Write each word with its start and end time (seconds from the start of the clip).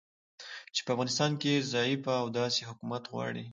چې 0.73 0.79
په 0.85 0.89
افغانستان 0.93 1.31
کې 1.41 1.65
ضعیفه 1.73 2.13
او 2.21 2.27
داسې 2.39 2.61
حکومت 2.69 3.03
غواړي 3.13 3.45